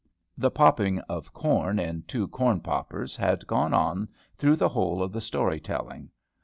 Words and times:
The 0.35 0.49
popping 0.49 0.97
of 1.01 1.31
corn 1.31 1.77
in 1.77 2.01
two 2.07 2.27
corn 2.29 2.61
poppers 2.61 3.15
had 3.15 3.45
gone 3.45 3.71
on 3.71 4.09
through 4.35 4.55
the 4.55 4.69
whole 4.69 5.03
of 5.03 5.11
the 5.11 5.21
story 5.21 5.59
telling. 5.59 6.09